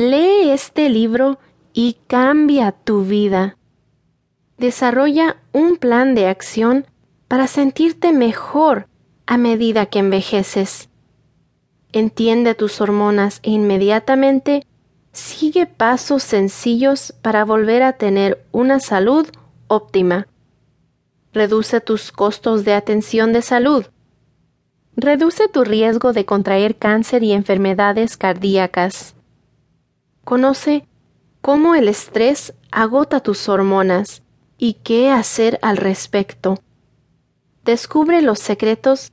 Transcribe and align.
Lee 0.00 0.50
este 0.50 0.90
libro 0.90 1.40
y 1.72 1.96
cambia 2.06 2.70
tu 2.70 3.02
vida. 3.02 3.56
Desarrolla 4.56 5.38
un 5.52 5.76
plan 5.76 6.14
de 6.14 6.28
acción 6.28 6.86
para 7.26 7.48
sentirte 7.48 8.12
mejor 8.12 8.86
a 9.26 9.36
medida 9.38 9.86
que 9.86 9.98
envejeces. 9.98 10.88
Entiende 11.90 12.54
tus 12.54 12.80
hormonas 12.80 13.40
e 13.42 13.50
inmediatamente 13.50 14.64
sigue 15.10 15.66
pasos 15.66 16.22
sencillos 16.22 17.12
para 17.20 17.44
volver 17.44 17.82
a 17.82 17.94
tener 17.94 18.46
una 18.52 18.78
salud 18.78 19.26
óptima. 19.66 20.28
Reduce 21.32 21.80
tus 21.80 22.12
costos 22.12 22.64
de 22.64 22.74
atención 22.74 23.32
de 23.32 23.42
salud. 23.42 23.84
Reduce 24.94 25.48
tu 25.48 25.64
riesgo 25.64 26.12
de 26.12 26.24
contraer 26.24 26.76
cáncer 26.76 27.24
y 27.24 27.32
enfermedades 27.32 28.16
cardíacas. 28.16 29.16
Conoce 30.28 30.86
cómo 31.40 31.74
el 31.74 31.88
estrés 31.88 32.52
agota 32.70 33.20
tus 33.20 33.48
hormonas 33.48 34.22
y 34.58 34.74
qué 34.74 35.10
hacer 35.10 35.58
al 35.62 35.78
respecto. 35.78 36.58
Descubre 37.64 38.20
los 38.20 38.38
secretos 38.38 39.10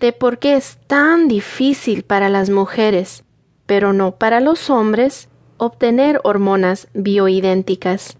de 0.00 0.12
por 0.12 0.40
qué 0.40 0.56
es 0.56 0.78
tan 0.88 1.28
difícil 1.28 2.02
para 2.02 2.28
las 2.28 2.50
mujeres, 2.50 3.22
pero 3.66 3.92
no 3.92 4.16
para 4.16 4.40
los 4.40 4.68
hombres, 4.68 5.28
obtener 5.56 6.20
hormonas 6.24 6.88
bioidénticas. 6.94 8.18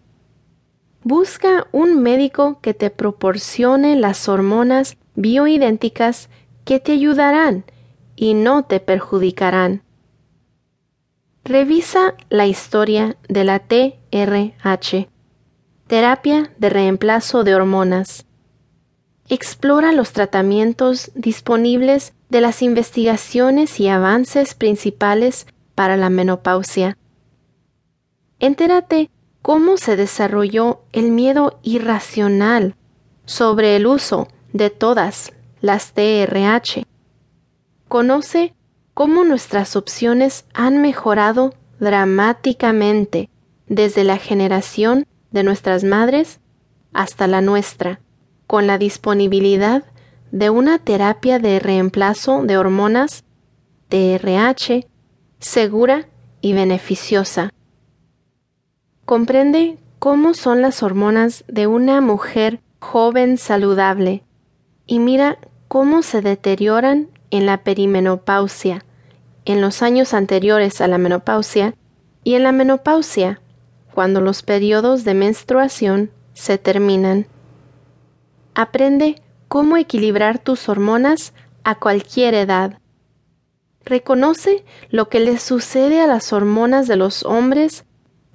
Busca 1.02 1.66
un 1.72 2.00
médico 2.00 2.60
que 2.60 2.74
te 2.74 2.91
proporcione 2.91 3.97
las 3.97 4.28
hormonas 4.28 4.97
bioidénticas 5.16 6.28
que 6.64 6.78
te 6.78 6.92
ayudarán 6.92 7.64
y 8.14 8.34
no 8.34 8.62
te 8.66 8.78
perjudicarán. 8.78 9.83
Revisa 11.48 12.16
la 12.28 12.48
historia 12.48 13.16
de 13.28 13.45
la 13.45 13.60
TRH, 13.60 15.09
terapia 15.86 16.52
de 16.58 16.70
reemplazo 16.70 17.44
de 17.44 17.55
hormonas. 17.55 18.27
Explora 19.28 19.92
los 19.92 20.11
tratamientos 20.11 21.12
disponibles 21.14 22.14
de 22.30 22.41
las 22.41 22.62
investigaciones 22.62 23.78
y 23.78 23.86
avances 23.86 24.55
principales 24.55 25.47
para 25.77 25.97
la 25.97 26.11
menopausia. 26.11 26.98
Entérate 28.41 29.12
cómo 29.41 29.77
se 29.77 29.94
desarrolló 29.94 30.80
el 30.91 31.12
miedo 31.12 31.61
irracional 31.62 32.74
sobre 33.24 33.77
el 33.77 33.86
uso 33.86 34.27
de 34.52 34.70
todas 34.70 35.33
las 35.61 35.92
TRH. 35.92 36.83
Conoce 37.86 38.55
cómo 38.97 39.25
nuestras 39.25 39.77
opciones 39.77 40.47
han 40.55 40.80
mejorado 40.80 41.52
dramáticamente 41.78 43.28
desde 43.66 44.05
la 44.05 44.16
generación 44.16 45.06
de 45.30 45.42
nuestras 45.42 45.84
madres 45.84 46.41
hasta 46.94 47.27
la 47.27 47.42
nuestra, 47.42 48.00
con 48.47 48.67
la 48.67 48.78
disponibilidad 48.78 49.84
de 50.33 50.48
una 50.48 50.78
terapia 50.78 51.39
de 51.39 51.58
reemplazo 51.58 52.42
de 52.44 52.56
hormonas 52.56 53.24
TRH 53.91 54.86
segura 55.41 56.08
y 56.41 56.55
beneficiosa. 56.55 57.52
Comprende 59.05 59.77
cómo 59.98 60.33
son 60.33 60.62
las 60.62 60.83
hormonas 60.83 61.44
de 61.48 61.67
una 61.67 62.00
mujer 62.00 62.62
joven 62.78 63.36
saludable 63.36 64.24
y 64.86 65.00
mira 65.00 65.36
cómo 65.69 66.00
se 66.00 66.22
deterioran 66.22 67.11
en 67.30 67.44
la 67.44 67.62
perimenopausia, 67.62 68.86
en 69.47 69.61
los 69.61 69.80
años 69.80 70.12
anteriores 70.12 70.80
a 70.80 70.89
la 70.89 70.98
menopausia 70.98 71.75
y 72.25 72.34
en 72.34 72.42
la 72.42 72.52
menopausia, 72.52 73.41
cuando 73.94 74.20
los 74.20 74.42
periodos 74.42 75.05
de 75.05 75.14
menstruación 75.14 76.11
se 76.34 76.58
terminan. 76.58 77.27
Aprende 78.55 79.22
cómo 79.48 79.77
equilibrar 79.77 80.39
tus 80.39 80.68
hormonas 80.68 81.33
a 81.64 81.77
cualquier 81.77 82.34
edad. 82.34 82.79
Reconoce 83.84 84.64
lo 84.90 85.08
que 85.08 85.20
le 85.20 85.39
sucede 85.39 86.01
a 86.01 86.07
las 86.07 86.33
hormonas 86.33 86.89
de 86.89 86.96
los 86.96 87.24
hombres 87.24 87.84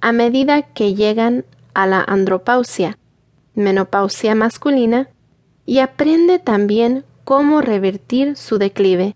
a 0.00 0.12
medida 0.12 0.62
que 0.62 0.94
llegan 0.94 1.44
a 1.74 1.86
la 1.86 2.02
andropausia, 2.02 2.98
menopausia 3.54 4.34
masculina, 4.34 5.10
y 5.66 5.78
aprende 5.78 6.38
también 6.38 7.04
cómo 7.24 7.60
revertir 7.60 8.36
su 8.36 8.58
declive. 8.58 9.14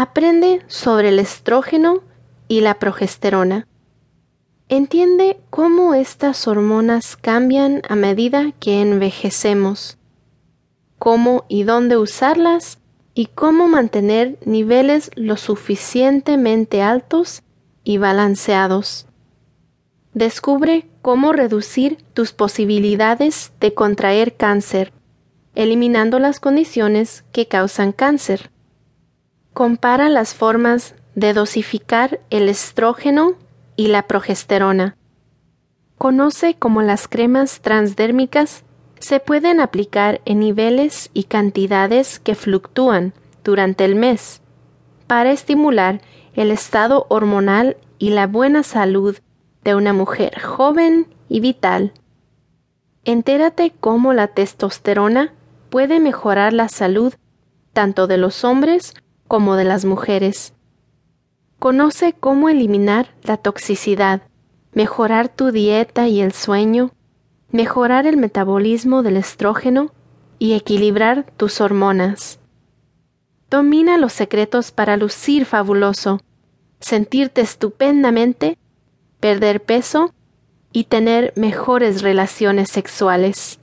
Aprende 0.00 0.62
sobre 0.68 1.08
el 1.08 1.18
estrógeno 1.18 2.04
y 2.46 2.60
la 2.60 2.78
progesterona. 2.78 3.66
Entiende 4.68 5.40
cómo 5.50 5.92
estas 5.92 6.46
hormonas 6.46 7.16
cambian 7.16 7.82
a 7.88 7.96
medida 7.96 8.52
que 8.60 8.80
envejecemos, 8.80 9.98
cómo 11.00 11.46
y 11.48 11.64
dónde 11.64 11.96
usarlas 11.96 12.78
y 13.12 13.26
cómo 13.26 13.66
mantener 13.66 14.38
niveles 14.44 15.10
lo 15.16 15.36
suficientemente 15.36 16.80
altos 16.80 17.42
y 17.82 17.98
balanceados. 17.98 19.08
Descubre 20.14 20.88
cómo 21.02 21.32
reducir 21.32 22.04
tus 22.14 22.30
posibilidades 22.30 23.50
de 23.58 23.74
contraer 23.74 24.36
cáncer, 24.36 24.92
eliminando 25.56 26.20
las 26.20 26.38
condiciones 26.38 27.24
que 27.32 27.48
causan 27.48 27.90
cáncer. 27.90 28.52
Compara 29.58 30.08
las 30.08 30.34
formas 30.34 30.94
de 31.16 31.32
dosificar 31.32 32.20
el 32.30 32.48
estrógeno 32.48 33.32
y 33.74 33.88
la 33.88 34.06
progesterona. 34.06 34.96
Conoce 35.96 36.54
cómo 36.54 36.80
las 36.80 37.08
cremas 37.08 37.60
transdérmicas 37.60 38.62
se 39.00 39.18
pueden 39.18 39.58
aplicar 39.58 40.20
en 40.26 40.38
niveles 40.38 41.10
y 41.12 41.24
cantidades 41.24 42.20
que 42.20 42.36
fluctúan 42.36 43.14
durante 43.42 43.84
el 43.84 43.96
mes 43.96 44.42
para 45.08 45.32
estimular 45.32 46.02
el 46.34 46.52
estado 46.52 47.06
hormonal 47.08 47.78
y 47.98 48.10
la 48.10 48.28
buena 48.28 48.62
salud 48.62 49.16
de 49.64 49.74
una 49.74 49.92
mujer 49.92 50.40
joven 50.40 51.08
y 51.28 51.40
vital. 51.40 51.94
Entérate 53.04 53.72
cómo 53.80 54.12
la 54.12 54.28
testosterona 54.28 55.34
puede 55.68 55.98
mejorar 55.98 56.52
la 56.52 56.68
salud 56.68 57.12
tanto 57.72 58.06
de 58.06 58.18
los 58.18 58.44
hombres 58.44 58.94
como 59.28 59.56
de 59.56 59.64
las 59.64 59.84
mujeres. 59.84 60.54
Conoce 61.58 62.14
cómo 62.14 62.48
eliminar 62.48 63.14
la 63.22 63.36
toxicidad, 63.36 64.22
mejorar 64.72 65.28
tu 65.28 65.52
dieta 65.52 66.08
y 66.08 66.20
el 66.20 66.32
sueño, 66.32 66.90
mejorar 67.50 68.06
el 68.06 68.16
metabolismo 68.16 69.02
del 69.02 69.16
estrógeno 69.16 69.92
y 70.38 70.54
equilibrar 70.54 71.30
tus 71.36 71.60
hormonas. 71.60 72.40
Domina 73.50 73.96
los 73.98 74.12
secretos 74.12 74.72
para 74.72 74.96
lucir 74.96 75.46
fabuloso, 75.46 76.20
sentirte 76.80 77.40
estupendamente, 77.40 78.58
perder 79.20 79.62
peso 79.62 80.12
y 80.72 80.84
tener 80.84 81.32
mejores 81.36 82.02
relaciones 82.02 82.70
sexuales. 82.70 83.58